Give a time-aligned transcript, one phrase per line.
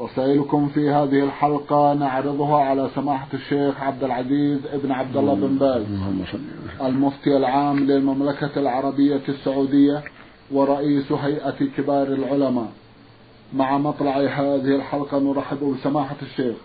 [0.00, 5.82] رسائلكم في هذه الحلقة نعرضها على سماحة الشيخ عبد العزيز ابن عبد الله بن باز
[6.82, 10.02] المفتي العام للمملكة العربية السعودية
[10.52, 12.68] ورئيس هيئة كبار العلماء.
[13.54, 16.56] مع مطلع هذه الحلقة نرحب بسماحة الشيخ.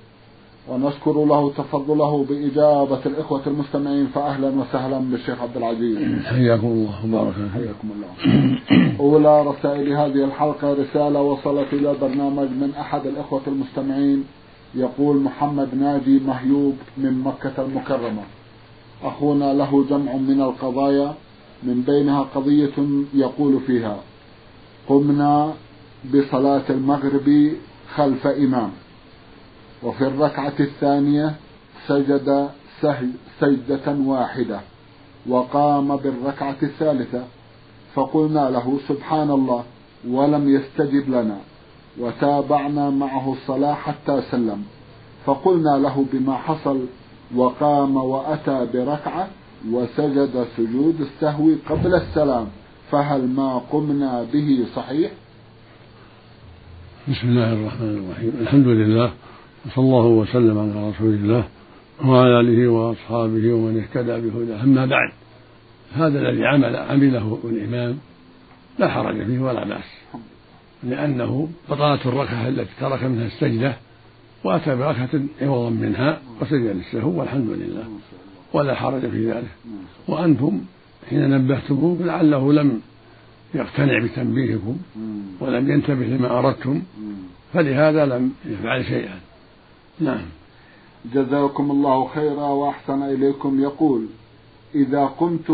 [0.69, 6.25] ونشكر له تفضله بإجابة الإخوة المستمعين فأهلا وسهلا بالشيخ عبد العزيز.
[6.25, 7.05] حياكم الله.
[7.05, 8.11] وبارك حياكم الله.
[8.99, 14.23] أولى رسائل هذه الحلقة رسالة وصلت إلى برنامج من أحد الإخوة المستمعين
[14.75, 18.23] يقول محمد ناجي مهيوب من مكة المكرمة.
[19.03, 21.13] أخونا له جمع من القضايا
[21.63, 22.77] من بينها قضية
[23.13, 23.97] يقول فيها
[24.89, 25.53] قمنا
[26.13, 27.51] بصلاة المغرب
[27.95, 28.71] خلف إمام.
[29.83, 31.35] وفي الركعة الثانية
[31.87, 32.49] سجد
[33.39, 34.59] سجدة واحدة
[35.27, 37.23] وقام بالركعة الثالثة
[37.93, 39.63] فقلنا له سبحان الله
[40.09, 41.37] ولم يستجب لنا
[41.99, 44.63] وتابعنا معه الصلاة حتى سلم
[45.25, 46.85] فقلنا له بما حصل
[47.35, 49.27] وقام وأتى بركعة
[49.71, 52.47] وسجد سجود السهو قبل السلام
[52.91, 55.11] فهل ما قمنا به صحيح؟
[57.07, 58.33] بسم الله الرحمن الرحيم.
[58.41, 59.11] الحمد لله
[59.65, 61.47] وصلى الله وسلم على رسول الله
[62.05, 64.63] وعلى آله وأصحابه ومن اهتدى بهداه.
[64.63, 65.11] أما بعد
[65.93, 67.97] هذا الذي عمل عمله الإمام
[68.79, 70.17] لا حرج فيه ولا بأس
[70.83, 73.75] لأنه بطلت الركعة التي ترك منها السجدة
[74.43, 75.09] وأتى بركعة
[75.41, 77.83] عوضا منها وسجد للسهو والحمد لله
[78.53, 79.51] ولا حرج في ذلك.
[80.07, 80.61] وأنتم
[81.09, 82.81] حين نبهتموه لعله لم
[83.53, 84.77] يقتنع بتنبيهكم
[85.39, 86.81] ولم ينتبه لما أردتم
[87.53, 89.19] فلهذا لم يفعل شيئا.
[89.99, 90.25] نعم.
[91.13, 93.63] جزاكم الله خيرا وأحسن إليكم.
[93.63, 94.05] يقول
[94.75, 95.47] إذا قمت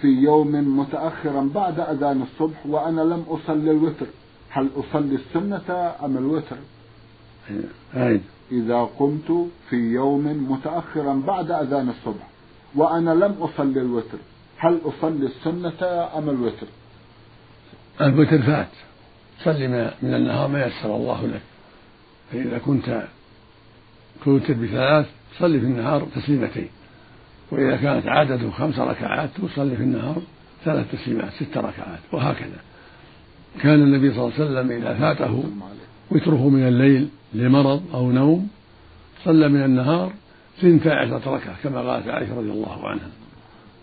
[0.00, 4.06] في يوم متأخرا بعد أذان الصبح وأنا لم أصلي الوتر
[4.50, 6.56] هل أصلي السنة أم الوتر.
[8.52, 12.28] إذا قمت في يوم متأخرا بعد أذان الصبح
[12.74, 14.18] وأنا لم أصلي الوتر
[14.58, 16.66] هل أصلي السنة أم الوتر؟
[18.00, 18.68] الوتر فات.
[19.44, 19.68] صلي
[20.02, 21.42] من النهار ما يسر الله لك.
[22.32, 23.08] فإذا كنت
[24.24, 25.06] توتر بثلاث
[25.36, 26.68] تصلي في النهار تسليمتين.
[27.50, 30.22] وإذا كانت عادته خمس ركعات تصلي في النهار
[30.64, 32.60] ثلاث تسليمات ست ركعات وهكذا.
[33.60, 35.44] كان النبي صلى الله عليه وسلم إذا فاته
[36.10, 38.48] وتره من الليل لمرض أو نوم
[39.24, 40.12] صلى من النهار
[40.60, 43.08] ثنتا عشرة ركعة كما قالت عائشة رضي الله عنها.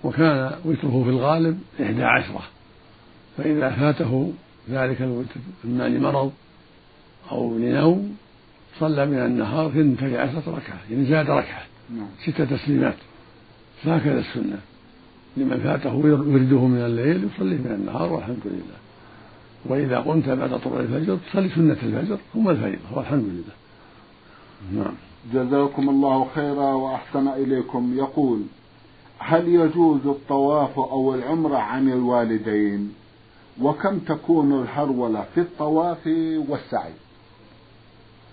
[0.04, 2.42] وكان وتره في الغالب إحدى عشرة.
[3.38, 4.34] فإذا فاته
[4.70, 6.32] ذلك الوتر إما لمرض
[7.32, 8.18] أو لنوم
[8.80, 12.08] صلى من النهار اثنتي عشرة ركعة يعني زاد ركعة نعم.
[12.24, 12.96] ست تسليمات.
[13.84, 14.60] فهكذا السنة.
[15.38, 18.80] لمن فاته ورده من الليل يصلي من النهار والحمد لله.
[19.66, 24.84] وإذا قمت بعد طلوع الفجر تصلي سنة الفجر ثم الفريضة والحمد لله.
[24.84, 24.94] نعم.
[25.34, 27.94] جزاكم الله خيرا وأحسن إليكم.
[27.98, 28.42] يقول
[29.20, 32.94] هل يجوز الطواف أو العمرة عن الوالدين؟
[33.62, 36.08] وكم تكون الهرولة في الطواف
[36.50, 36.94] والسعي؟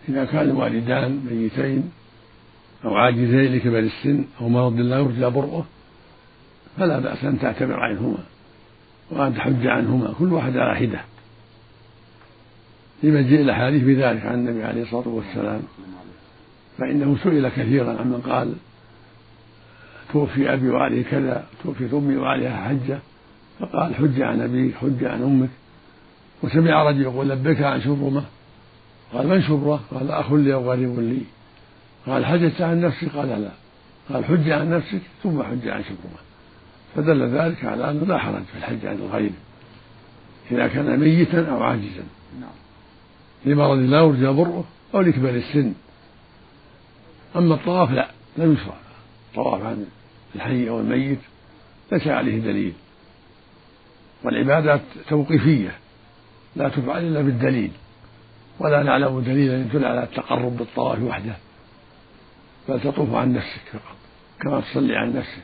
[0.08, 1.90] إذا كان الوالدان ميتين
[2.84, 5.64] أو عاجزين لكبر السن أو مرض لا يرجى برؤه
[6.78, 8.18] فلا بأس أن تعتبر عنهما
[9.10, 11.00] وأن تحج عنهما كل واحد على حدة.
[13.02, 15.62] لمجيء الأحاديث بذلك عن النبي عليه الصلاة والسلام
[16.78, 18.54] فإنه سئل كثيرا عمن قال
[20.12, 22.98] توفي أبي وعليه كذا توفي أمي وعليها حجة
[23.60, 25.48] فقال حج عن أبيك حج عن أمك.
[26.42, 28.24] وسمع رجل يقول لبيك عن شبرمة
[29.16, 31.22] قال من شبرة؟ قال أخ لي أو غريب لي.
[32.06, 33.50] قال حجت عن نفسك قال لا.
[34.12, 36.20] قال حج عن نفسك؟ ثم حج عن شبرة.
[36.96, 39.30] فدل ذلك على أنه لا حرج في الحج عن الغير
[40.50, 42.04] إذا كان ميتا أو عاجزا.
[42.40, 42.50] نعم.
[43.44, 44.64] لمرض لا يرجى بره
[44.94, 45.72] أو لكبر السن.
[47.36, 48.76] أما الطواف لا لم يشرع.
[49.30, 49.86] الطواف عن
[50.34, 51.18] الحي أو الميت
[51.92, 52.72] ليس عليه دليل.
[54.24, 55.78] والعبادات توقيفية
[56.56, 57.70] لا تفعل إلا بالدليل.
[58.58, 61.36] ولا نعلم دليلا يدل على التقرب بالطواف وحده
[62.68, 63.96] بل تطوف عن نفسك فقط
[64.40, 65.42] كما تصلي عن نفسك.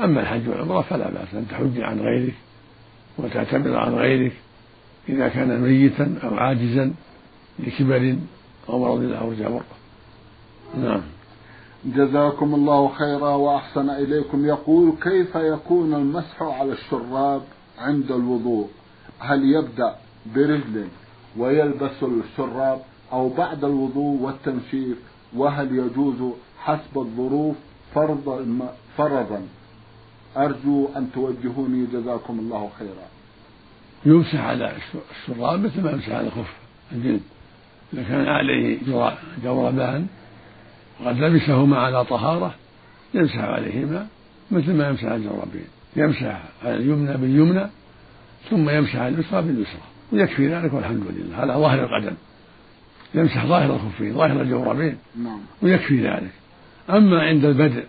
[0.00, 2.34] أما الحج والعمرة فلا بأس أن تحج عن غيرك
[3.18, 4.32] وتعتمر عن غيرك
[5.08, 6.92] إذا كان ميتا أو عاجزا
[7.58, 8.16] لكبر
[8.68, 9.64] أو مرض يرجى بره
[10.76, 11.02] نعم.
[11.84, 14.46] جزاكم الله خيرا وأحسن إليكم.
[14.46, 17.42] يقول كيف يكون المسح على الشراب
[17.78, 18.68] عند الوضوء؟
[19.18, 19.94] هل يبدأ
[20.34, 20.88] برجل
[21.36, 22.80] ويلبس الشراب
[23.12, 24.98] أو بعد الوضوء والتنشيف
[25.36, 27.56] وهل يجوز حسب الظروف
[27.94, 28.48] فرض
[28.96, 29.42] فرضا؟
[30.36, 33.06] أرجو أن توجهوني جزاكم الله خيرا.
[34.04, 34.72] يمسح على
[35.10, 36.54] الشراب مثل ما يمسح على الخف
[36.92, 37.20] الجلد
[37.92, 38.78] إذا كان عليه
[39.44, 40.06] جوربان
[41.00, 42.54] وقد لبسهما على طهارة
[43.14, 44.06] يمسح عليهما
[44.50, 45.66] مثل ما يمسح على الجوربين.
[45.96, 47.66] يمسح على اليمنى باليمنى
[48.50, 49.82] ثم يمسح على اليسرى باليسرى.
[50.12, 51.36] ويكفي ذلك والحمد لله.
[51.36, 52.16] على ظاهر القدم.
[53.14, 55.40] يمسح ظاهر الخفين ظاهر الجوربين نعم.
[55.62, 56.32] ويكفي ذلك.
[56.90, 57.84] أما عند البدء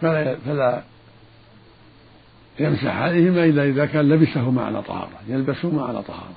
[0.00, 0.82] فلا, فلا
[2.60, 6.36] يمسح عليهما إلا إذا كان لبسهما على طهارة يلبسهما على طهارة.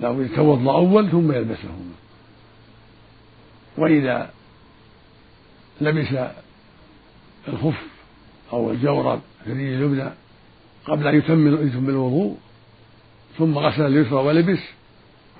[0.00, 1.94] له يتوضأ أول ثم يلبسهما.
[3.78, 4.30] وإذا
[5.80, 6.08] لبس
[7.48, 7.82] الخف
[8.52, 10.10] أو الجورب في اليمنى
[10.84, 12.36] قبل أن يتم يتم الوضوء
[13.38, 14.60] ثم غسل اليسرى ولبس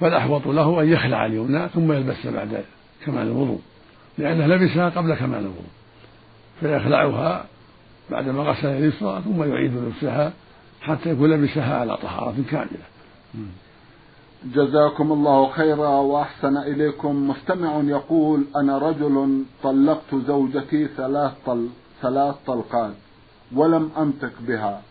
[0.01, 2.65] فالأحوط له أن يخلع اليمنى ثم يلبس بعد
[3.05, 3.61] كمال الوضوء
[4.19, 5.71] لأنه لبسها قبل كمال الوضوء
[6.61, 7.45] فيخلعها
[8.11, 10.33] بعدما غسل اليسرى ثم يعيد لبسها
[10.81, 12.85] حتى يكون لبسها على طهارة كاملة.
[14.45, 17.29] جزاكم الله خيرا وأحسن إليكم.
[17.29, 21.69] مستمع يقول أنا رجل طلقت زوجتي ثلاث طل
[22.03, 22.93] ثلاث طلقات
[23.55, 24.83] ولم أنطق بها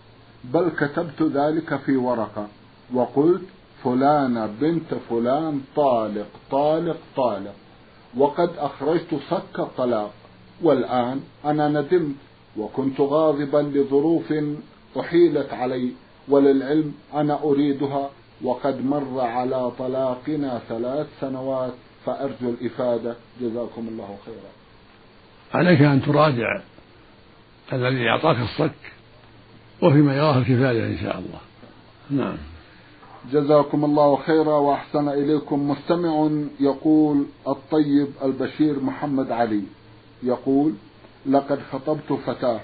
[0.44, 2.48] بل كتبت ذلك في ورقة.
[2.93, 3.41] وقلت
[3.83, 7.55] فلانه بنت فلان طالق طالق طالق.
[8.17, 10.13] وقد أخرجت صك الطلاق
[10.61, 12.15] والآن أنا ندمت
[12.57, 14.33] وكنت غاضبا لظروف
[14.99, 15.91] أحيلت علي
[16.27, 18.09] وللعلم أنا أريدها.
[18.43, 21.73] وقد مر على طلاقنا ثلاث سنوات
[22.05, 23.15] فأرجو الإفادة.
[23.41, 24.51] جزاكم الله خيرا.
[25.53, 26.61] عليك أن تراجع
[27.73, 28.93] الذي أعطاك الصك
[29.83, 31.39] وفيما يراه الكفاية إن شاء الله.
[32.09, 32.37] نعم.
[33.31, 35.69] جزاكم الله خيرا وأحسن إليكم.
[35.69, 36.29] مستمع
[36.59, 39.63] يقول الطيب البشير محمد علي
[40.24, 40.74] يقول
[41.25, 42.59] لقد خطبت فتاة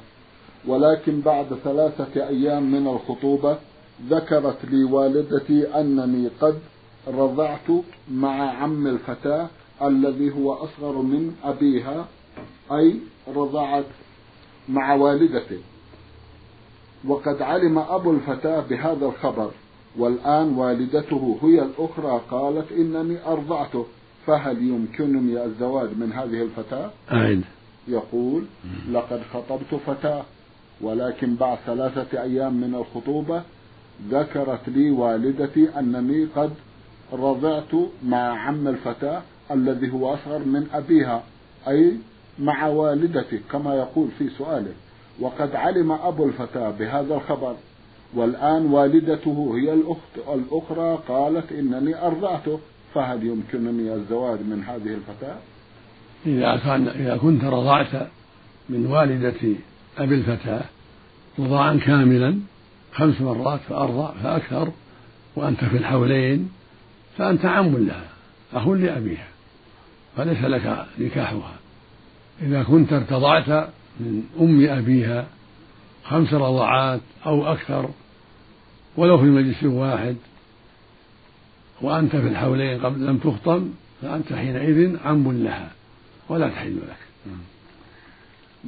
[0.68, 3.58] ولكن بعد ثلاثة أيام من الخطوبة
[4.10, 6.60] ذكرت لي والدتي أنني قد
[7.08, 7.70] رضعت
[8.12, 9.48] مع عم الفتاة
[9.82, 12.06] الذي هو أصغر من أبيها
[12.72, 12.96] أي
[13.36, 13.86] رضعت
[14.70, 15.60] مع والدته.
[17.08, 19.52] وقد علم أبو الفتاة بهذا الخبر.
[19.98, 23.86] والآن والدته هي الأخرى قالت إنني أرضعته
[24.28, 27.44] فهل يمكنني الزواج من هذه الفتاة؟ أين؟
[27.88, 28.44] يقول
[28.92, 30.24] لقد خطبت فتاة
[30.82, 33.42] ولكن بعد ثلاثة أيام من الخطوبة
[34.10, 36.52] ذكرت لي والدتي أنني قد
[37.14, 37.76] رضعت
[38.06, 41.24] مع عم الفتاة الذي هو أصغر من أبيها
[41.68, 41.98] أي
[42.40, 44.74] مع والدتي كما يقول في سؤاله
[45.20, 47.56] وقد علم أبو الفتاة بهذا الخبر
[48.16, 52.60] والآن والدته هي الأخت الأخرى قالت إنني أرضعته
[52.94, 55.36] فهل يمكنني الزواج من هذه الفتاة؟
[56.26, 58.08] إذا كان إذا كنت رضعت
[58.70, 59.56] من والدة
[59.98, 60.62] أبي الفتاة
[61.40, 62.40] رضاعا كاملا
[62.94, 64.72] خمس مرات فأرضع فأكثر
[65.36, 66.52] وأنت في الحولين
[67.18, 68.10] فأنت عم لها
[68.54, 69.28] أخ لأبيها
[70.18, 71.56] فليس لك نكاحها
[72.42, 73.50] إذا كنت ارتضعت
[74.00, 75.28] من أم أبيها
[76.04, 77.90] خمس رضعات أو أكثر
[78.98, 80.16] ولو في مجلس واحد
[81.82, 83.70] وأنت في الحولين قبل لم تخطم
[84.02, 85.72] فأنت حينئذ عم لها
[86.30, 86.98] ولا تحل لك.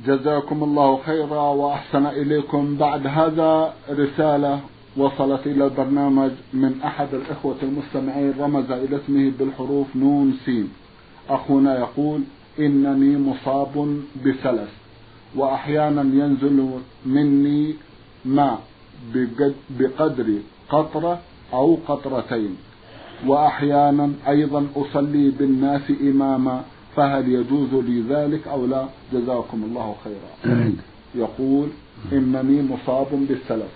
[0.06, 2.78] جزاكم الله خيرا وأحسن إليكم.
[2.78, 4.62] بعد هذا رسالة
[4.98, 10.70] وصلت إلى البرنامج من أحد الإخوة المستمعين رمز إلى اسمه بالحروف نون سين
[11.30, 12.22] أخونا يقول
[12.60, 14.70] إنني مصاب بسلس
[15.36, 17.76] وأحيانا ينزل مني
[18.26, 18.62] ماء.
[19.80, 20.34] بقدر
[20.70, 21.20] قطرة
[21.54, 22.56] أو قطرتين.
[23.28, 26.64] وأحيانا أيضا أصلي بالناس إماما
[26.96, 30.72] فهل يجوز لي ذلك أو لا؟ جزاكم الله خيرا.
[31.16, 31.68] يقول
[32.14, 33.72] إنني مصاب بالسلف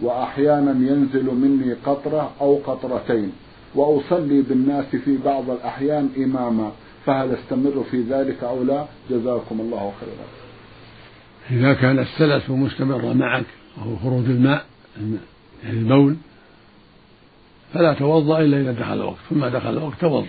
[0.00, 3.32] وأحيانا ينزل مني قطرة أو قطرتين
[3.74, 6.70] وأصلي بالناس في بعض الأحيان إماما
[7.06, 10.26] فهل أستمر في ذلك أو لا؟ جزاكم الله خيرا.
[11.50, 13.44] إذا كان السلس مستمرا معك
[13.76, 14.64] وهو خروج الماء
[15.64, 16.16] البول
[17.74, 19.18] فلا توضأ إلا إذا دخل الوقت.
[19.30, 20.26] ثم دخل الوقت توضأ.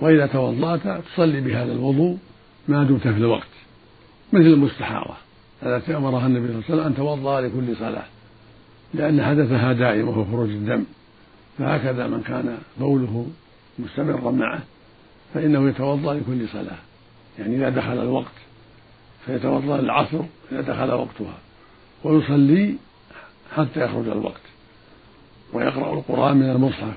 [0.00, 2.18] وإذا توضأت تصلي بهذا الوضوء
[2.68, 3.48] ما دمت في الوقت
[4.32, 5.14] مثل المستحاضة.
[5.62, 8.04] التي أمرها النبي صلى الله عليه وسلم أن توضأ لكل صلاة
[8.94, 10.84] لأن حدثها دائم وهو خروج الدم.
[11.58, 13.26] فهكذا من كان بوله
[13.78, 14.60] مستمرا معه
[15.34, 16.78] فإنه يتوضأ لكل صلاة.
[17.38, 18.32] يعني إذا دخل الوقت
[19.26, 20.20] فيتوضأ العصر
[20.52, 21.38] إذا دخل وقتها
[22.04, 22.74] ويصلي
[23.56, 24.40] حتى يخرج الوقت
[25.52, 26.94] ويقرأ القرآن من المصحف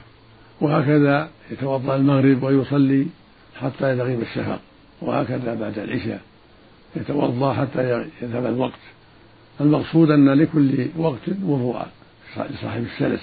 [0.62, 3.08] وهكذا يتوضأ المغرب ويصلي
[3.62, 4.60] حتى يغيب الشفق
[5.02, 6.22] وهكذا بعد العشاء
[6.96, 8.80] يتوضأ حتى يذهب الوقت
[9.62, 11.88] المقصود أن لكل وقت وضوءا
[12.38, 13.22] لصاحب السلس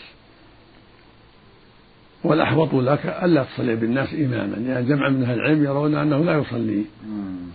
[2.25, 6.39] والأحوط لك ألا تصلي بالناس إماما لأن يعني جمع من أهل العلم يرون أنه لا
[6.39, 6.85] يصلي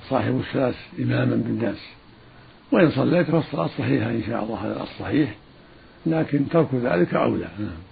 [0.10, 1.78] صاحب السلس إماما بالناس.
[2.72, 5.36] وإن صليت فالصلاة صحيحة إن شاء الله هذا الصحيح
[6.06, 7.48] لكن ترك ذلك أولى.
[7.60, 7.88] نعم.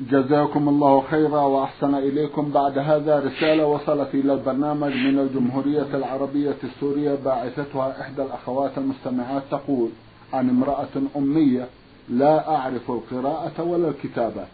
[0.00, 7.14] جزاكم الله خيرا وأحسن إليكم بعد هذا رسالة وصلت إلى البرنامج من الجمهورية العربية السورية
[7.24, 9.88] باعثتها إحدى الأخوات المستمعات تقول
[10.32, 11.66] عن امرأة أمية
[12.08, 14.44] لا أعرف القراءة ولا الكتابة.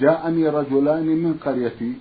[0.00, 1.92] جاءني رجلان من قريتي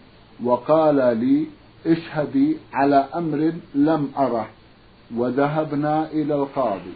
[0.43, 1.45] وقال لي
[1.88, 4.48] اشهدي على أمر لم أره
[5.15, 6.93] وذهبنا إلى القاضي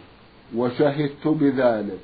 [0.56, 1.98] وشهدت بذلك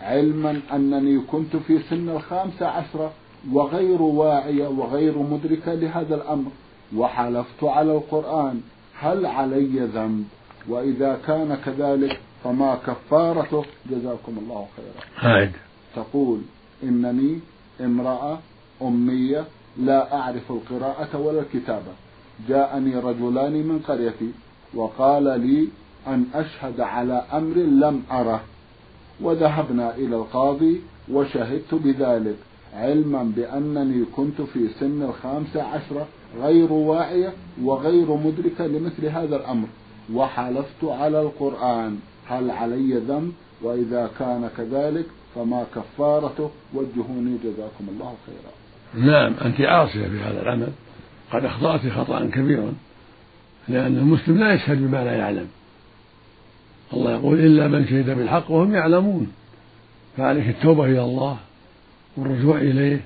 [0.00, 3.12] علما أنني كنت في سن الخامسة عشرة
[3.52, 6.50] وغير واعية وغير مدركة لهذا الأمر
[6.96, 8.60] وحلفت على القرآن
[8.98, 10.24] هل علي ذنب
[10.68, 15.52] وإذا كان كذلك فما كفارته جزاكم الله خيرا هايد.
[15.96, 16.40] تقول
[16.82, 17.40] إنني
[17.80, 18.38] امرأة
[18.82, 19.44] أمية
[19.78, 21.92] لا أعرف القراءة ولا الكتابة.
[22.48, 24.30] جاءني رجلان من قريتي
[24.74, 25.68] وقال لي
[26.06, 28.40] أن أشهد على أمر لم أره.
[29.20, 30.80] وذهبنا إلى القاضي
[31.12, 32.36] وشهدت بذلك
[32.74, 36.06] علما بأنني كنت في سن الخامسة عشرة
[36.42, 37.32] غير واعية
[37.62, 39.68] وغير مدركة لمثل هذا الأمر.
[40.14, 41.98] وحلفت على القرآن.
[42.28, 43.32] هل علي ذنب؟
[43.62, 48.52] وإذا كان كذلك فما كفارته وجهوني جزاكم الله خيرا.
[49.06, 50.72] نعم أنت عاصية في هذا العمل.
[51.32, 52.72] قد أخطأت خطأ كبيرا
[53.68, 55.46] لأن المسلم لا يشهد بما لا يعلم.
[56.92, 59.32] الله يقول إلا من شهد بالحق وهم يعلمون.
[60.16, 61.38] فعليك التوبة إلى الله
[62.16, 63.00] والرجوع إليه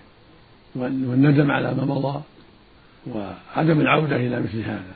[0.76, 2.22] والندم على ما مضى
[3.06, 4.94] وعدم العودة إلى مثل هذا.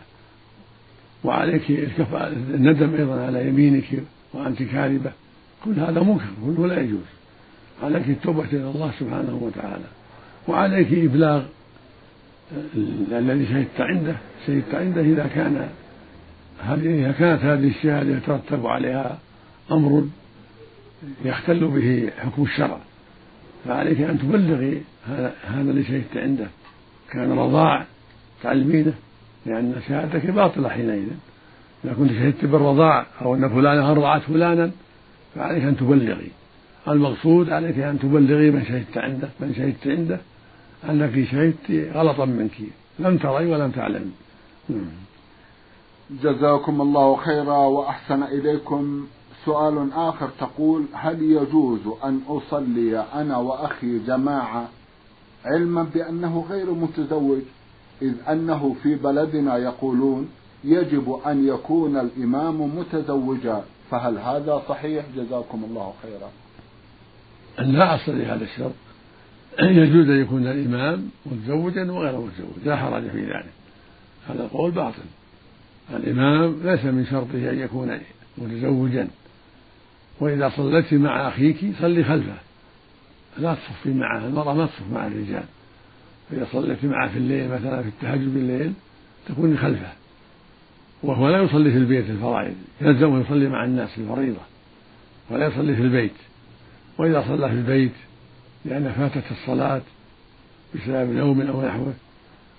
[1.25, 1.71] وعليك
[2.31, 4.03] الندم أيضا على يمينك
[4.33, 5.13] وأنت كاذبة.
[5.65, 7.16] كل هذا منكر كله لا يجوز.
[7.83, 9.85] عليك التوبة إلى الله سبحانه وتعالى.
[10.49, 11.43] وعليك إبلاغ
[13.13, 14.17] الذي شهدت عنده
[14.47, 15.69] شهدت عنده إذا كان
[16.71, 19.19] إذا كانت هذه الشهادة يترتب عليها
[19.73, 20.07] أمر
[21.25, 22.79] يختل به حكم الشرع.
[23.65, 26.47] فعليك أن تبلغي هذا الذي شهدت عنده.
[27.11, 27.85] كان رضاع
[28.43, 28.95] تعلمينه
[29.47, 31.09] لأن شهادتك باطلة حينئذ.
[31.85, 34.71] إذا كنت شهدت بالرضاع أو أن فلانة أرضعت فلانا
[35.35, 36.31] فعليك أن تبلغي.
[36.89, 40.21] المقصود عليك أن تبلغي من شهدت عنده من شهدت عنده
[40.89, 42.59] أنك شهدت غلطا منك.
[42.99, 44.11] لم تري ولم تعلمي
[46.23, 49.07] جزاكم الله خيرا وأحسن إليكم.
[49.45, 54.69] سؤال آخر تقول هل يجوز أن أصلي أنا وأخي جماعة
[55.45, 57.43] علما بأنه غير متزوج
[58.03, 60.29] إذ أنه في بلدنا يقولون
[60.65, 66.31] يجب أن يكون الإمام متزوجا؟ فهل هذا صحيح؟ جزاكم الله خيرا.
[67.61, 68.73] أن لا أصل لهذا الشرط.
[69.63, 73.53] يجوز أن يكون الإمام متزوجا وغير متزوج لا حرج في ذلك.
[74.29, 75.03] هذا القول باطل.
[75.91, 77.99] الإمام ليس من شرطه أن يكون
[78.39, 79.09] متزوجا.
[80.21, 82.37] وإذا صليت مع أخيك صلي خلفه.
[83.39, 85.45] لا تصفي معه المرأة ما تصف مع الرجال.
[86.31, 88.73] فإذا صليت معه في الليل مثلا في التهجد بالليل
[89.29, 89.93] تكوني خلفه.
[91.03, 92.55] وهو لا يصلي في البيت الفرائض.
[92.81, 94.41] يلزم يصلي مع الناس الفريضة.
[95.31, 96.13] ولا يصلي في البيت.
[96.99, 97.93] وإذا صلى في البيت
[98.65, 99.83] لأن فاتت الصلاة
[100.75, 101.95] بسبب نوم أو نحوه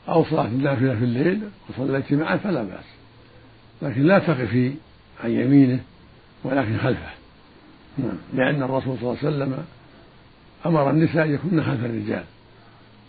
[0.09, 2.85] أو صلاة النافلة في الليل وصليت معه فلا بأس.
[3.81, 4.73] لكن لا تقفي
[5.23, 5.79] عن يمينه
[6.43, 7.11] ولكن خلفه.
[7.97, 8.17] نعم.
[8.33, 9.65] لأن الرسول صلى الله عليه وسلم
[10.65, 12.23] أمر النساء أن يكن خلف الرجال.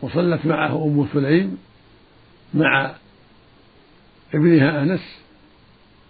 [0.02, 1.58] وصلت معه أم سليم
[2.54, 2.92] مع
[4.34, 5.18] ابنها أنس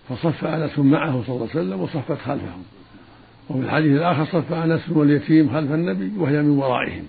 [0.08, 2.64] فصف أنس معه صلى الله عليه وسلم وصفت خلفهم.
[3.50, 7.04] وفي الحديث الآخر صف أنس واليتيم خلف النبي وهي من ورائهم.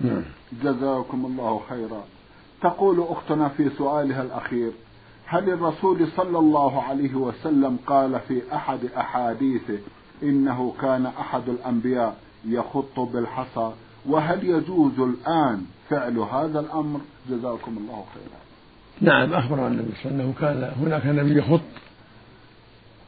[0.00, 0.22] نعم.
[0.62, 2.04] جزاكم الله خيرا.
[2.62, 4.70] تقول أختنا في سؤالها الأخير
[5.26, 9.78] هل الرسول صلى الله عليه وسلم قال في أحد أحاديثه
[10.22, 12.16] إنه كان أحد الأنبياء
[12.48, 13.72] يخط بالحصى
[14.06, 17.00] وهل يجوز الآن فعل هذا الأمر؟
[17.30, 18.40] جزاكم الله خيرا.
[19.00, 21.60] نعم أخبر النبي صلى الله عليه وسلم كان هناك نبي يخط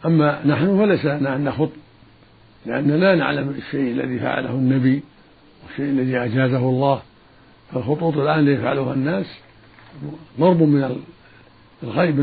[0.07, 1.71] أما نحن فليس لنا أن نخط.
[2.67, 5.03] لأننا لا نعلم الشيء الذي فعله النبي
[5.65, 7.03] والشيء الذي أجازه الله.
[7.73, 9.27] فالخطوط الآن اللي يفعلها الناس
[10.41, 10.97] ضرب من
[11.83, 12.21] الغيب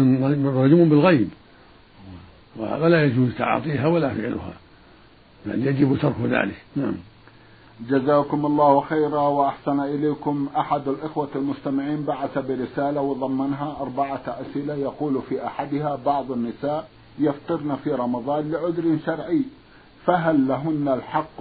[0.47, 1.29] رجم بالغيب.
[2.57, 4.53] ولا يجوز تعاطيها ولا فعلها
[5.45, 6.61] بل يجب ترك ذلك.
[6.75, 6.95] نعم.
[7.89, 10.49] جزاكم الله خيرا وأحسن إليكم.
[10.57, 17.91] أحد الإخوة المستمعين بعث برسالة وضمنها أربعة أسئلة يقول في أحدها بعض النساء يفطرن في
[17.91, 19.41] رمضان لعذر شرعي.
[20.05, 21.37] فهل لهن الحق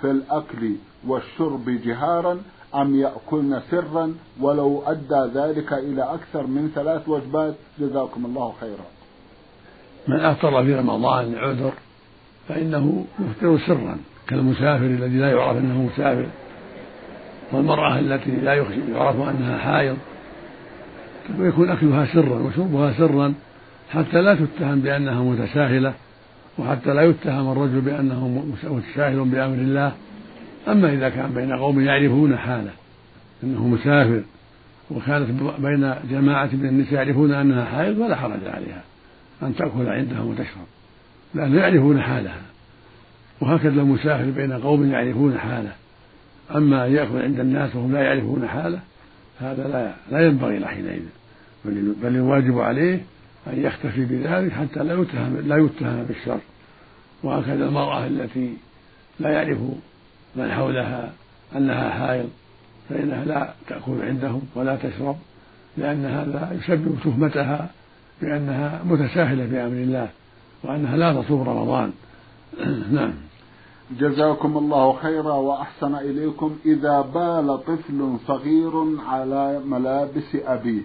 [0.00, 0.72] في الأكل
[1.06, 2.38] والشرب جهارا
[2.74, 8.86] أم يأكلن سرا ولو أدى ذلك إلى أكثر من ثلاث وجبات؟ جزاكم الله خيرا.
[10.08, 11.72] من أفطر في رمضان لعذر
[12.48, 13.96] فإنه يفطر سرا
[14.28, 16.28] كالمسافر الذي لا يعرف أنه مسافر
[17.52, 18.54] والمرأة التي لا
[18.94, 19.96] يعرف أنها حائض.
[21.38, 23.34] ويكون أكلها سرا وشربها سرا
[23.90, 25.94] حتى لا تتهم بأنها متساهلة.
[26.58, 28.28] وحتى لا يتهم الرجل بأنه
[28.64, 29.92] متساهل بأمر الله.
[30.68, 32.72] أما إذا كان بين قوم يعرفون حاله
[33.44, 34.22] أنه مسافر
[34.90, 38.82] وكانت بين جماعة من النساء يعرفون أنها حائض فلا حرج عليها
[39.42, 40.66] أن تأكل عندهم وتشرب.
[41.34, 42.42] لأنهم يعرفون حالها
[43.40, 45.72] وهكذا المسافر بين قوم يعرفون حاله.
[46.54, 48.78] أما أن يأكل عند الناس وهم لا يعرفون حاله
[49.40, 51.02] هذا لا لا ينبغي حينئذ
[52.02, 53.00] بل الواجب عليه
[53.46, 56.40] أن يختفي بذلك حتى لا يتهم لا يتهم بالشر.
[57.22, 58.56] وهكذا المرأة التي
[59.20, 59.58] لا يعرف
[60.36, 61.12] من حولها
[61.56, 62.28] أنها حائض
[62.88, 65.16] فإنها لا تأكل عندهم ولا تشرب
[65.76, 67.70] لأن هذا يسبب تهمتها
[68.22, 70.08] بأنها متساهلة بأمر الله
[70.64, 71.92] وأنها لا تصوم رمضان.
[72.92, 73.12] نعم.
[73.90, 80.82] جزاكم الله خيرا وأحسن إليكم إذا بال طفل صغير على ملابس أبيه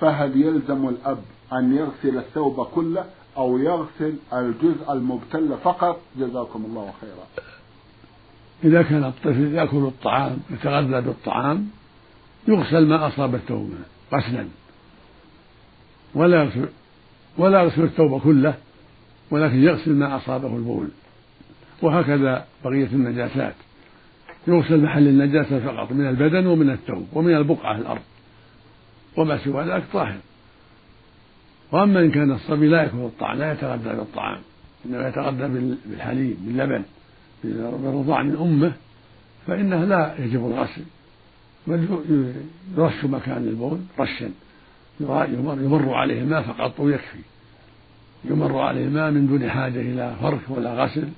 [0.00, 1.18] فهل يلزم الأب
[1.52, 3.04] أن يغسل الثوب كله
[3.36, 6.00] أو يغسل الجزء المبتل فقط.
[6.16, 7.26] جزاكم الله خيرا.
[8.64, 11.68] إذا كان الطفل يأكل الطعام يتغذى بالطعام
[12.48, 13.70] يغسل ما أصاب الثوب
[14.12, 14.48] غسلا.
[16.14, 16.68] ولا يغسل
[17.38, 18.54] ولا يغسل الثوب كله
[19.30, 20.88] ولكن يغسل ما أصابه البول.
[21.82, 23.54] وهكذا بقية النجاسات.
[24.46, 28.02] يغسل محل النجاسة فقط من البدن ومن الثوب ومن البقعة الأرض.
[29.16, 30.18] وما سوى ذلك طاهر.
[31.72, 34.40] وأما إن كان الصبي لا يأكل الطعام لا يتغذى بالطعام
[34.86, 36.82] إنما يتغذى بالحليب باللبن
[37.44, 38.72] بالرضاع من أمه
[39.46, 40.82] فإنه لا يجب الغسل.
[41.66, 41.86] بل
[42.78, 44.30] يرش مكان البول رشا.
[45.00, 47.18] يمر عليه الماء فقط ويكفي.
[48.24, 51.08] يمر عليه الماء من دون حاجة إلى فرك ولا غسل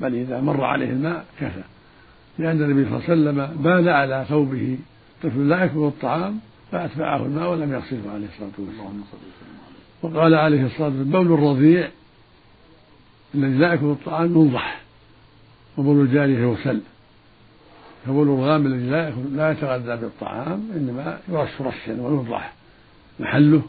[0.00, 1.62] بل إذا مر عليه الماء كفى.
[2.38, 4.78] لأن النبي صلى الله عليه وسلم بال على ثوبه
[5.22, 6.38] طفل لا يكبر الطعام
[6.72, 9.04] فأتبعه الماء ولم يغسله عليه الصلاة والسلام.
[10.04, 11.90] وقال عليه الصلاة والسلام بول الرضيع
[13.34, 14.82] الذي لا يكبر الطعام ينضح
[15.78, 16.80] وبول الجارية يغسل.
[18.06, 22.54] فبول الغلام الذي لا لا يتغذى بالطعام إنما يرش رشا وينضح
[23.20, 23.62] محله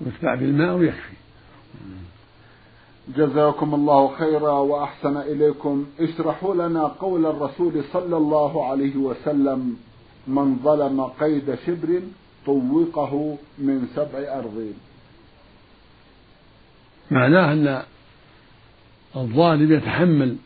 [0.00, 1.14] ويتبع بالماء ويكفي.
[3.16, 5.86] جزاكم الله خيرا وأحسن إليكم.
[6.00, 9.76] اشرحوا لنا قول الرسول صلى الله عليه وسلم
[10.28, 12.00] من ظلم قيد شبر
[12.46, 14.74] طوقه من سبع أرضين.
[17.10, 17.82] معناه أن
[19.16, 20.36] الظالم يتحمل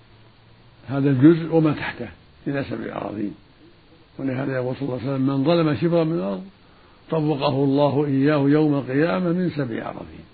[0.89, 2.09] هذا الجزء وما تحته
[2.47, 3.35] إلى سبع أراضين.
[4.19, 6.45] ولهذا يقول صلى الله عليه وسلم من ظلم شبرا من الأرض
[7.11, 10.25] طوقه الله إياه يوم القيامة من سبع أراضين.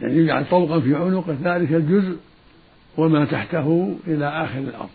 [0.00, 2.16] يعني يجعل طوقا في عنقه ذلك الجزء
[2.96, 4.90] وما تحته إلى آخر الأرض.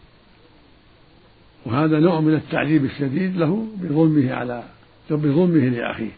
[1.66, 4.64] وهذا نوع من التعذيب الشديد له بظلمه على
[5.10, 6.12] بظلمه لأخيه.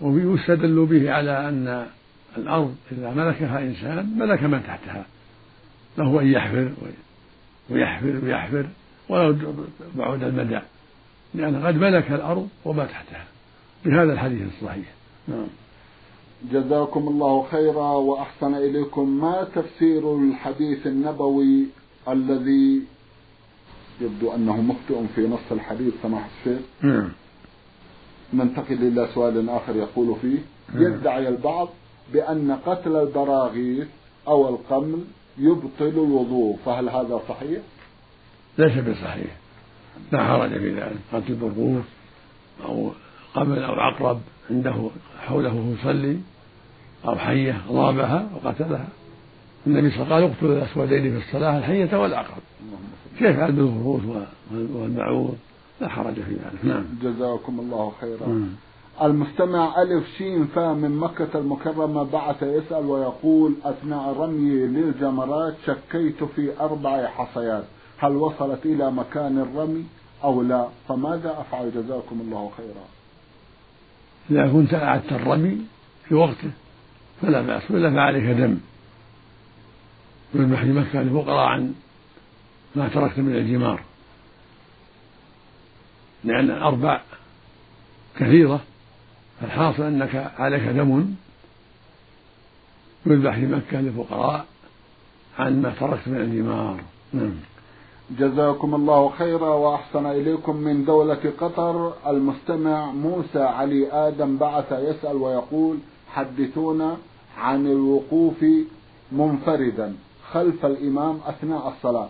[0.00, 1.86] ويستدل به على أن
[2.36, 5.06] الأرض إذا ملكها إنسان ملك من تحتها.
[5.98, 6.72] له أن يحفر
[7.70, 8.66] ويحفر ويحفر
[9.08, 9.36] ولو
[9.94, 10.60] بعد المدى
[11.34, 13.24] لأنه قد ملك الأرض وما تحتها.
[13.84, 14.86] بهذا الحديث الصحيح.
[15.28, 15.46] نعم.
[16.52, 19.20] جزاكم الله خيرا وأحسن إليكم.
[19.20, 21.66] ما تفسير الحديث النبوي
[22.08, 22.82] الذي
[24.00, 27.08] يبدو أنه مخطئ في نص الحديث سماحه الشيخ؟ نعم.
[28.34, 30.38] ننتقل إلى سؤال آخر يقول فيه.
[30.74, 30.82] نعم.
[30.82, 31.68] يدعي البعض
[32.12, 33.86] بأن قتل البراغيث
[34.28, 35.04] أو القمل
[35.38, 37.60] يبطل الوضوء فهل هذا صحيح؟
[38.58, 39.36] ليس بصحيح.
[40.12, 40.96] لا حرج في ذلك.
[41.12, 41.84] قتل البرغوث
[42.64, 42.90] أو
[43.34, 44.90] قمل أو عقرب عنده
[45.20, 46.18] حوله يصلي
[47.04, 48.88] أو حية ضربها وقتلها.
[49.66, 52.42] النبي صلى الله عليه وسلم قال اقتلوا الأسودين في الصلاة الحية والعقرب
[53.18, 54.02] كيف يفعل بالفروس
[54.52, 55.36] والمعوض
[55.80, 56.64] لا حرج في ذلك.
[56.64, 56.84] نعم.
[57.02, 58.26] جزاكم الله خيرا.
[58.26, 58.48] مم.
[59.02, 66.60] المستمع ألف شين فا من مكة المكرمة بعث يسأل ويقول أثناء رمي للجمرات شكيت في
[66.60, 67.64] أربع حصيات.
[67.98, 69.84] هل وصلت إلى مكان الرمي
[70.24, 72.84] أو لا؟ فماذا أفعل؟ جزاكم الله خيرا.
[74.30, 75.58] إذا كنت أعدت الرمي
[76.08, 76.50] في وقته
[77.22, 78.58] فلا بأس وإلا فعليك دم.
[80.34, 81.74] يذبح مكة للفقراء عن
[82.76, 83.82] ما تركت من الجمار.
[86.24, 87.00] لأن الأربع
[88.16, 88.60] كثيرة
[89.40, 91.14] فالحاصل أنك عليك دم
[93.06, 94.46] يذبح في مكة للفقراء
[95.38, 96.80] عن ما تركت من الجمار
[97.12, 97.34] نعم.
[98.10, 101.92] جزاكم الله خيرا وأحسن إليكم من دولة قطر.
[102.06, 105.76] المستمع موسى علي آدم بعث يسأل ويقول
[106.12, 106.96] حدثونا
[107.38, 108.44] عن الوقوف
[109.12, 109.94] منفردا
[110.32, 112.08] خلف الإمام أثناء الصلاة.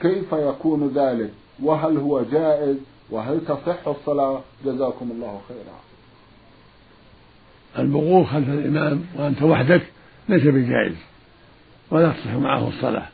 [0.00, 1.30] كيف يكون ذلك؟
[1.62, 2.76] وهل هو جائز؟
[3.10, 5.87] وهل تصح الصلاة؟ جزاكم الله خيرا.
[7.78, 9.82] الوقوف خلف الإمام وأنت وحدك
[10.28, 10.96] ليس بجائز
[11.90, 13.06] ولا تصح معه الصلاة.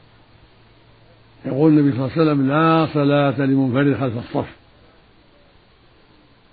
[1.46, 4.48] يقول النبي صلى الله عليه وسلم لا صلاة لمنفرد خلف الصف.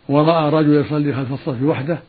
[0.10, 2.00] ورأى رجل يصلي خلف الصف وحده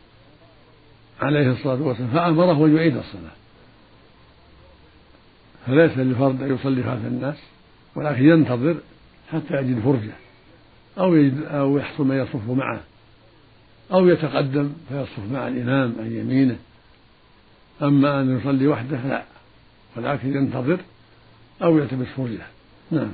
[1.21, 3.33] عليه الصلاة والسلام فأمره أن يعيد الصلاة.
[5.67, 7.37] فليس للفرد أن يصلي خلف الناس
[7.95, 8.77] ولكن ينتظر
[9.33, 10.13] حتى يجد فرجة
[10.99, 12.81] أو أو يحصل من يصف معه.
[13.93, 16.57] أو يتقدم فيصف مع الإمام عن يمينه.
[17.83, 19.23] أما أن يصلي وحده لا
[19.97, 20.81] ولكن ينتظر
[21.63, 22.47] أو يلتمس فرجة.
[22.91, 23.13] نعم.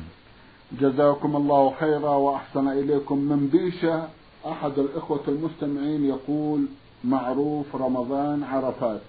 [0.81, 3.19] جزاكم الله خيرا وأحسن إليكم.
[3.19, 4.09] من بيشة
[4.47, 6.67] أحد الإخوة المستمعين يقول
[7.05, 9.01] معروف رمضان عرفات.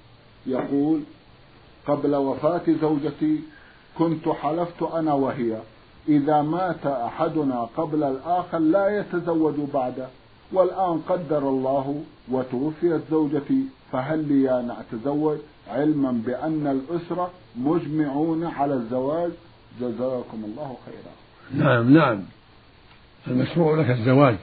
[0.47, 1.01] يقول
[1.87, 3.39] قبل وفاة زوجتي
[3.97, 5.57] كنت حلفت أنا وهي.
[6.09, 10.07] إذا مات أحدنا قبل الآخر لا يتزوج بعده.
[10.53, 19.31] والآن قدر الله وتوفيت زوجتي فهل لي أن أتزوج؟ علما بأن الأسرة مجمعون على الزواج.
[19.81, 21.13] جزاكم الله خيرا.
[21.63, 22.19] نعم نعم.
[23.27, 24.37] المشروع لك الزواج.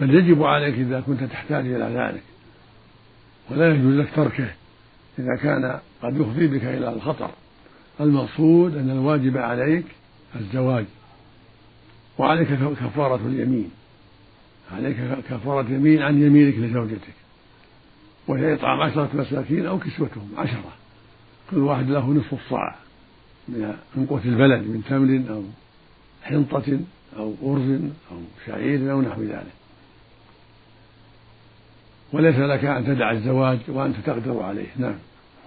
[0.00, 2.22] بل يجب عليك إذا كنت تحتاج إلى ذلك.
[3.50, 4.50] ولا يجوز لك تركه
[5.18, 7.30] إذا كان قد يفضي بك إلى الخطر
[8.00, 9.86] المقصود أن الواجب عليك
[10.36, 10.84] الزواج.
[12.18, 13.70] وعليك كفارة اليمين.
[14.72, 14.96] عليك
[15.30, 17.14] كفارة يمين عن يمينك لزوجتك
[18.28, 20.72] وهي إطعام عشرة مساكين أو كسوتهم عشرة.
[21.50, 22.74] كل واحد له نصف الصاع
[23.48, 25.42] من قوت البلد من تمر أو
[26.22, 26.80] حنطة
[27.16, 27.80] أو أرز
[28.12, 29.52] أو شعير أو نحو ذلك.
[32.12, 34.66] وليس لك أن تدع الزواج وأنت تقدر عليه.
[34.76, 34.94] نعم.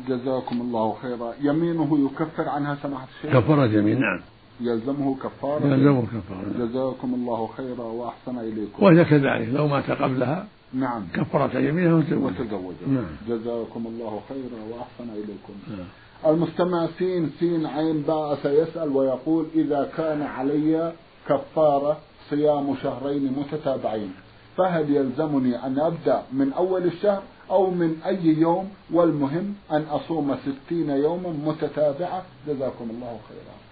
[0.07, 1.33] جزاكم الله خيرا.
[1.41, 4.19] يمينه يكفر عنها سماحة الشيخ؟ كفارة يمين نعم.
[4.61, 5.65] يلزمه كفارة.
[5.65, 6.65] يلزمه كفارة.
[6.67, 8.83] جزاكم الله خيرا وأحسن إليكم.
[8.83, 11.07] وهي كذلك لو مات قبلها نعم.
[11.13, 13.05] كفرت يمينها وتزوج نعم.
[13.27, 15.53] جزاكم الله خيرا وأحسن إليكم.
[15.67, 15.87] نعم.
[16.33, 20.93] المستمع سين سين عين باء سيسأل ويقول إذا كان علي
[21.29, 21.97] كفارة
[22.29, 24.13] صيام شهرين متتابعين
[24.57, 30.89] فهل يلزمني أن أبدأ من أول الشهر أو من أي يوم؟ والمهم أن أصوم ستين
[30.89, 32.23] يوما متتابعة.
[32.47, 33.66] جزاكم الله خيرا.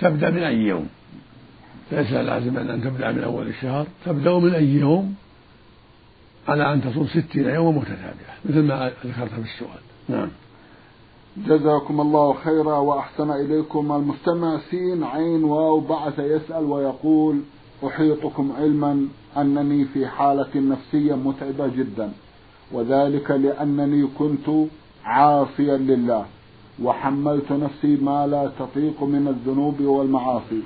[0.00, 0.88] تبدأ من أي يوم؟
[1.92, 3.86] ليس لازما أن تبدأ من أول الشهر.
[4.06, 5.14] تبدأ من أي يوم؟
[6.48, 9.80] على أن تصوم ستين يوما متتابعة مثل ما ذكرت في السؤال.
[10.08, 10.28] نعم.
[11.36, 13.92] جزاكم الله خيرا وأحسن إليكم.
[13.92, 17.40] المستمع سين عين واو بعث يسأل ويقول
[17.86, 22.12] أحيطكم علما أنني في حالة نفسية متعبة جدا
[22.72, 24.50] وذلك لأنني كنت
[25.04, 26.26] عاصيا لله.
[26.84, 30.62] وحملت نفسي ما لا تطيق من الذنوب والمعاصي.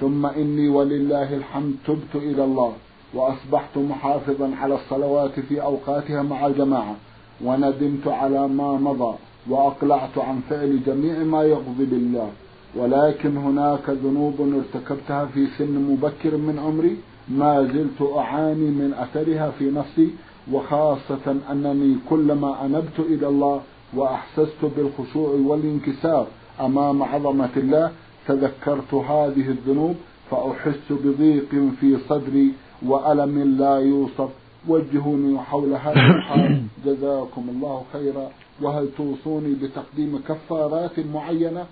[0.00, 2.72] ثم إني ولله الحمد تبت إلى الله
[3.14, 6.96] وأصبحت محافظا على الصلوات في أوقاتها مع الجماعة
[7.44, 9.14] وندمت على ما مضى
[9.50, 12.28] وأقلعت عن فعل جميع ما يغضب الله
[12.76, 16.96] ولكن هناك ذنوب ارتكبتها في سن مبكر من عمري
[17.28, 20.08] ما زلت أعاني من أثرها في نفسي
[20.52, 23.60] وخاصة أنني كلما أنبت إلى الله
[23.96, 26.26] وأحسست بالخشوع والانكسار
[26.60, 27.92] أمام عظمة الله
[28.26, 29.96] تذكرت هذه الذنوب
[30.30, 31.48] فأحس بضيق
[31.80, 32.52] في صدري
[32.82, 34.30] وألم لا يوصف.
[34.68, 36.62] وجهوني حول هذا الحال.
[36.86, 38.30] جزاكم الله خيرا.
[38.62, 41.66] وهل توصوني بتقديم كفارات معينة؟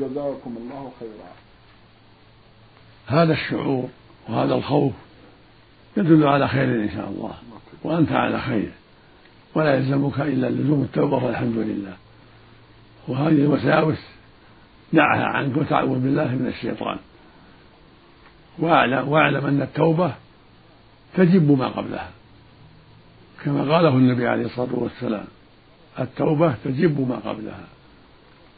[0.00, 1.32] جزاكم الله خيرا.
[3.06, 3.88] هذا الشعور
[4.28, 4.92] وهذا الخوف
[5.96, 7.34] يدل على خير إن شاء الله.
[7.84, 8.72] وأنت على خير.
[9.56, 11.96] ولا يلزمك إلا لزوم التوبة والحمد لله.
[13.08, 13.98] وهذه الوساوس
[14.92, 16.98] دعها عنك وتعوذ بالله من الشيطان.
[18.58, 20.14] واعلم واعلم أن التوبة
[21.14, 22.10] تجب ما قبلها.
[23.44, 25.26] كما قاله النبي عليه الصلاة والسلام
[25.98, 27.64] التوبة تجب ما قبلها.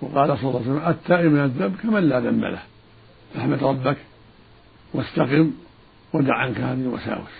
[0.01, 2.63] وقال صلى الله عليه وسلم التائب من الذنب كمن لا ذنب له.
[3.39, 3.97] احمد ربك
[4.95, 5.51] واستقم
[6.13, 7.31] ودع عنك هذه الوساوس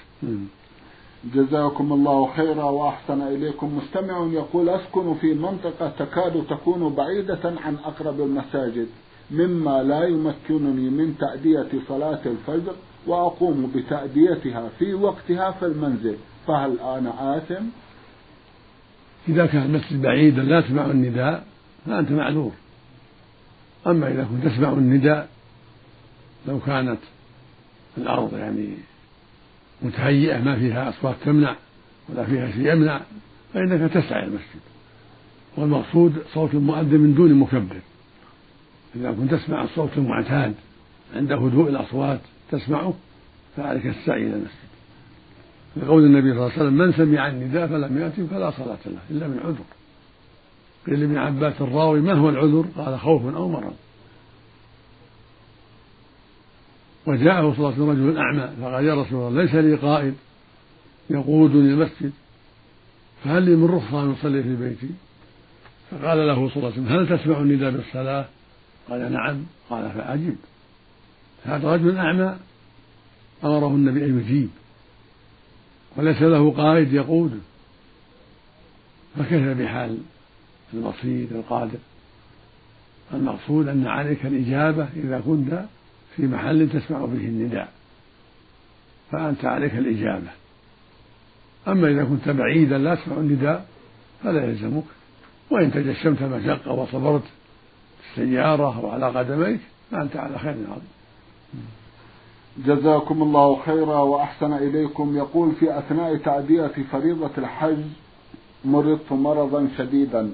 [1.25, 3.77] جزاكم الله خيرا وأحسن إليكم.
[3.79, 8.87] مستمع يقول أسكن في منطقة تكاد تكون بعيدة عن أقرب المساجد
[9.31, 12.73] مما لا يمكنني من تأدية صلاة الفجر
[13.07, 16.17] وأقوم بتأديتها في وقتها في المنزل.
[16.47, 17.65] فهل أنا آثم؟
[19.29, 21.47] إذا كان المسجد بعيدا لا تسمع النداء
[21.87, 22.53] فأنت معذور.
[23.87, 25.29] أما إذا كنت تسمع النداء
[26.49, 27.01] لو كانت
[27.99, 28.75] الأرض يعني
[29.83, 31.57] متهيئة ما فيها أصوات تمنع
[32.09, 33.01] ولا فيها شيء يمنع
[33.55, 34.61] فإنك تسعى إلى المسجد.
[35.57, 37.77] والمقصود صوت المؤذن من دون مكبر.
[38.97, 40.55] إذا كنت تسمع الصوت المعتاد
[41.17, 42.95] عند هدوء الأصوات تسمعه
[43.57, 44.69] فعليك السعي إلى المسجد.
[45.77, 49.29] لقول النبي صلى الله عليه وسلم من سمع النداء فلم يأتي فلا صلاة له إلا
[49.29, 49.65] من عذر.
[50.87, 53.75] قيل لابن عباس الراوي ما هو العذر؟ قال خوف أو مرض.
[57.09, 60.15] وجاءه صلى الله عليه وسلم رجل أعمى فقال يا رسول الله ليس لي قائد
[61.11, 62.13] يقودني المسجد
[63.25, 64.91] فهل لي من رخصة أن أصلي في بيتي؟
[65.91, 68.25] فقال له صلى الله عليه وسلم هل تسمع النداء بالصلاة؟
[68.91, 69.45] قال نعم.
[69.71, 70.37] قال فأجب
[71.45, 72.37] هذا رجل أعمى
[73.45, 74.49] أمره النبي أن يجيب
[75.97, 77.39] وليس له قائد يقوده
[79.19, 79.99] فكيف بحال
[80.75, 81.79] البصير القادر؟
[83.15, 85.65] المقصود أن عليك الإجابة إذا كنت
[86.19, 87.69] في محل تسمع فيه النداء
[89.11, 90.31] فأنت عليك الإجابة.
[91.69, 93.67] أما إذا كنت بعيدا لا تسمع النداء
[94.23, 94.85] فلا يلزمك.
[95.51, 100.89] وإن تجشمت مشقة وصبرت في السيارة أو على قدميك فأنت على خير عظيم.
[102.67, 105.17] جزاكم الله خيرا وأحسن إليكم.
[105.17, 107.83] يقول في أثناء تأدية فريضة الحج
[108.65, 110.31] مرضت مرضا شديدا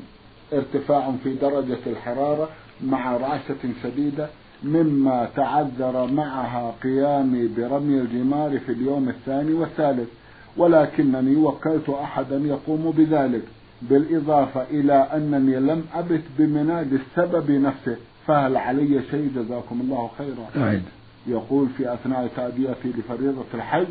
[0.53, 2.49] ارتفاع في درجة الحرارة
[2.85, 4.29] مع رعشة شديدة
[4.65, 10.09] مما تعذر معها قيامي برمي الجمار في اليوم الثاني والثالث
[10.57, 13.43] ولكنني وكلت أحدا يقوم بذلك
[13.83, 17.97] بالإضافة إلى أنني لم أبت بمنى للسبب نفسه.
[18.27, 20.67] فهل علي شيء؟ جزاكم الله خيرا.
[20.67, 20.83] أعد.
[21.27, 23.87] يقول في أثناء تأديتي لفريضة الحج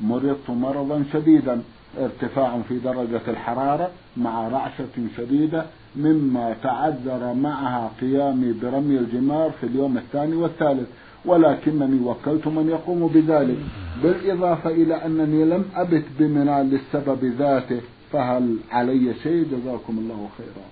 [0.00, 1.62] مرضت مرضا شديدا
[2.00, 9.98] ارتفاع في درجة الحرارة مع رعشة شديدة مما تعذر معها قيامي برمي الجمار في اليوم
[9.98, 10.88] الثاني والثالث
[11.24, 13.58] ولكنني وكلت من يقوم بذلك.
[14.02, 17.80] بالإضافة إلى أنني لم أبت بمنى للسبب ذاته
[18.12, 20.66] فهل علي شيء؟ جزاكم الله خيرا.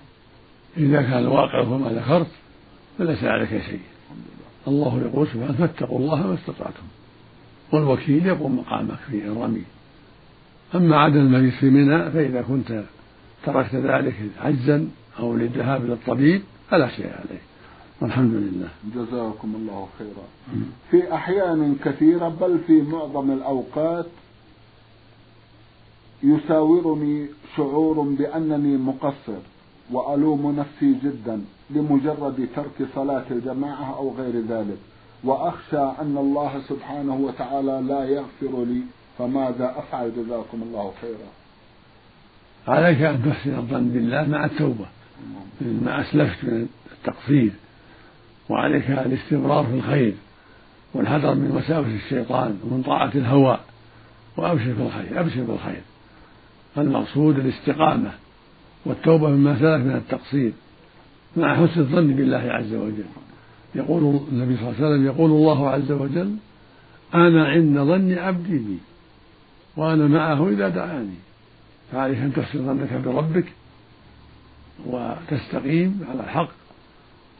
[0.77, 2.27] إذا كان الواقع كما ذكرت
[2.97, 3.79] فليس عليك شيء.
[4.67, 6.83] الله يقول سبحانه فاتقوا الله ما استطعتم.
[7.73, 9.63] والوكيل يقوم مقامك في الرمي
[10.75, 12.83] أما عدم المبيت في منى فإذا كنت
[13.45, 14.87] تركت ذلك عجزا
[15.19, 17.41] أو للذهاب إلى الطبيب فلا شيء عليه.
[18.01, 18.69] والحمد لله.
[18.95, 20.27] جزاكم الله خيرا.
[20.91, 24.05] في أحيان كثيرة بل في معظم الأوقات
[26.23, 29.41] يساورني شعور بأنني مقصر
[29.91, 34.77] وألوم نفسي جدا لمجرد ترك صلاة الجماعة أو غير ذلك.
[35.23, 38.81] وأخشى أن الله سبحانه وتعالى لا يغفر لي
[39.17, 41.29] فماذا أفعل؟ جزاكم الله خيرا.
[42.67, 44.85] عليك أن تحسن الظن بالله مع التوبة.
[45.61, 47.51] ما أسلفت من التقصير
[48.49, 50.13] وعليك الاستمرار في الخير
[50.93, 53.59] والحذر من وساوس الشيطان ومن طاعة الهوى.
[54.37, 55.81] وأبشر بالخير أبشر بالخير.
[56.75, 58.11] فالمقصود الاستقامة
[58.85, 60.51] والتوبة مما سلف من التقصير
[61.37, 63.03] مع حسن الظن بالله عز وجل.
[63.75, 66.35] يقول النبي صلى الله عليه وسلم يقول الله عز وجل
[67.13, 68.77] أنا عند ظن عبدي بي
[69.77, 71.15] وأنا معه إذا دعاني.
[71.91, 73.45] فعليك أن تحسن ظنك بربك
[74.85, 76.49] وتستقيم على الحق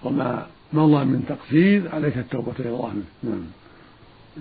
[0.03, 3.05] وما مضى من تقصير عليك التوبة إلى الله منه.
[3.23, 3.43] نعم.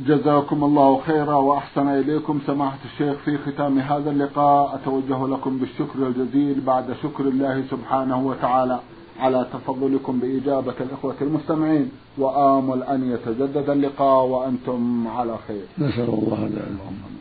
[0.06, 2.40] جزاكم الله خيرا وأحسن إليكم.
[2.46, 8.80] سماحة الشيخ في ختام هذا اللقاء أتوجه لكم بالشكر الجزيل بعد شكر الله سبحانه وتعالى
[9.20, 11.90] على تفضلكم بإجابة الإخوة المستمعين.
[12.18, 15.64] وآمل أن يتجدد اللقاء وأنتم على خير.
[15.78, 17.13] نسأل الله ذلك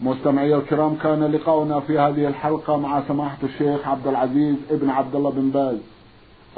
[0.00, 5.30] مستمعي الكرام كان لقاؤنا في هذه الحلقة مع سماحة الشيخ عبد العزيز ابن عبد الله
[5.30, 5.76] بن باز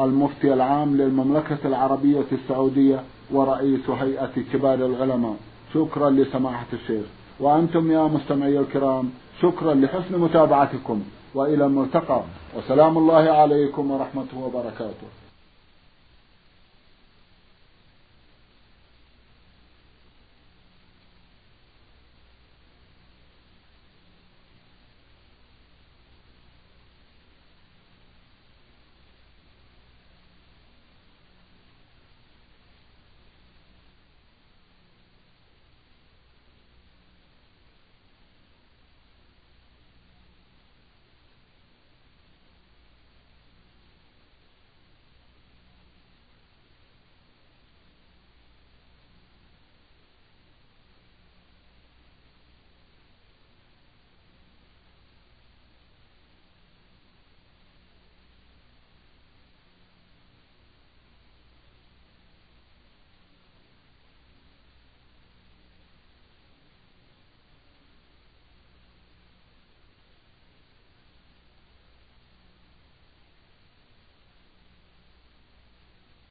[0.01, 5.37] المفتي العام للمملكة العربية السعودية ورئيس هيئة كبار العلماء.
[5.75, 7.07] شكرا لسماحة الشيخ.
[7.41, 9.11] وأنتم يا مستمعي الكرام
[9.43, 11.03] شكرا لحسن متابعتكم.
[11.35, 12.23] وإلى الملتقى.
[12.57, 15.28] وسلام الله عليكم ورحمته وبركاته.